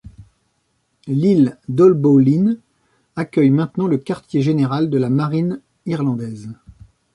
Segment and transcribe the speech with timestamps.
[1.05, 2.57] L'île d'Haulbowline
[3.15, 6.49] accueille maintenant le quartier général de la marine irlandaise.